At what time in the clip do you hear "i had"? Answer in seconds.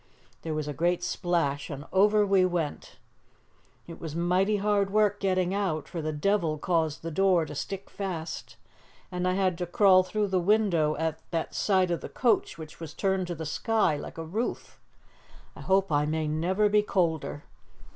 9.27-9.59